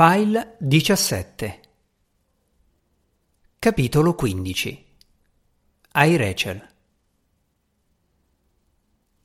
[0.00, 1.60] File 17
[3.58, 4.84] Capitolo 15
[5.90, 6.68] Ai Rachel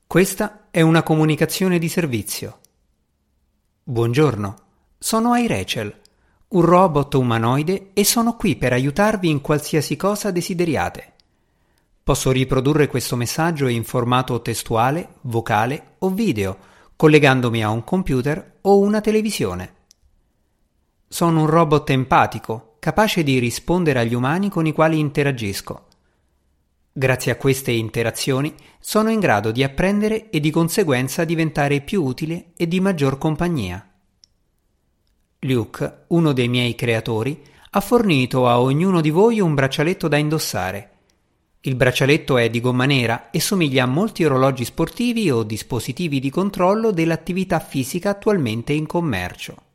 [0.07, 2.57] Questa è una comunicazione di servizio.
[3.83, 4.55] Buongiorno,
[4.97, 5.95] sono Ai Rachel,
[6.47, 11.13] un robot umanoide e sono qui per aiutarvi in qualsiasi cosa desideriate.
[12.01, 16.57] Posso riprodurre questo messaggio in formato testuale, vocale o video,
[16.95, 19.81] collegandomi a un computer o una televisione.
[21.13, 25.85] Sono un robot empatico, capace di rispondere agli umani con i quali interagisco.
[26.91, 32.53] Grazie a queste interazioni sono in grado di apprendere e di conseguenza diventare più utile
[32.57, 33.87] e di maggior compagnia.
[35.41, 40.89] Luke, uno dei miei creatori, ha fornito a ognuno di voi un braccialetto da indossare.
[41.61, 46.31] Il braccialetto è di gomma nera e somiglia a molti orologi sportivi o dispositivi di
[46.31, 49.72] controllo dell'attività fisica attualmente in commercio.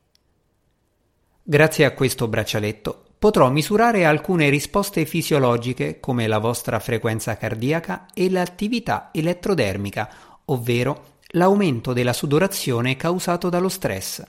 [1.49, 8.29] Grazie a questo braccialetto potrò misurare alcune risposte fisiologiche come la vostra frequenza cardiaca e
[8.29, 10.11] l'attività elettrodermica,
[10.45, 14.23] ovvero l'aumento della sudorazione causato dallo stress.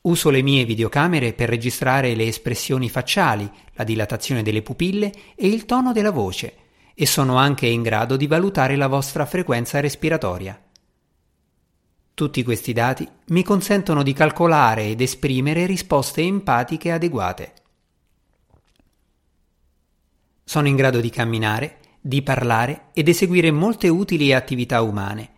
[0.00, 5.66] Uso le mie videocamere per registrare le espressioni facciali, la dilatazione delle pupille e il
[5.66, 6.56] tono della voce
[6.94, 10.60] e sono anche in grado di valutare la vostra frequenza respiratoria.
[12.14, 17.52] Tutti questi dati mi consentono di calcolare ed esprimere risposte empatiche adeguate.
[20.44, 25.30] Sono in grado di camminare, di parlare ed eseguire molte utili attività umane.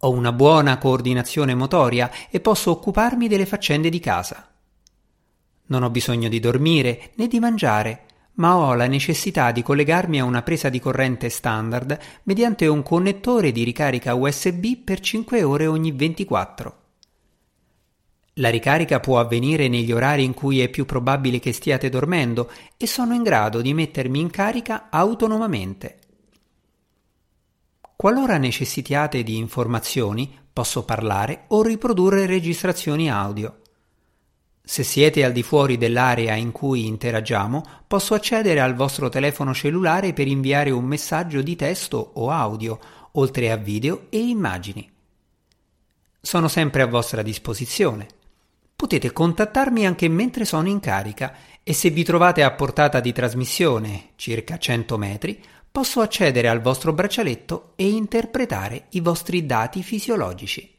[0.00, 4.52] Ho una buona coordinazione motoria e posso occuparmi delle faccende di casa.
[5.68, 8.05] Non ho bisogno di dormire né di mangiare,
[8.36, 13.52] ma ho la necessità di collegarmi a una presa di corrente standard mediante un connettore
[13.52, 16.84] di ricarica USB per 5 ore ogni 24.
[18.38, 22.86] La ricarica può avvenire negli orari in cui è più probabile che stiate dormendo e
[22.86, 25.98] sono in grado di mettermi in carica autonomamente.
[27.96, 33.62] Qualora necessitiate di informazioni, posso parlare o riprodurre registrazioni audio.
[34.68, 40.12] Se siete al di fuori dell'area in cui interagiamo, posso accedere al vostro telefono cellulare
[40.12, 42.76] per inviare un messaggio di testo o audio,
[43.12, 44.90] oltre a video e immagini.
[46.20, 48.08] Sono sempre a vostra disposizione.
[48.74, 51.32] Potete contattarmi anche mentre sono in carica
[51.62, 55.40] e se vi trovate a portata di trasmissione, circa 100 metri,
[55.70, 60.75] posso accedere al vostro braccialetto e interpretare i vostri dati fisiologici.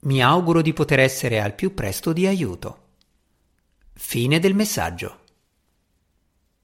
[0.00, 2.86] Mi auguro di poter essere al più presto di aiuto.
[3.94, 5.17] Fine del messaggio.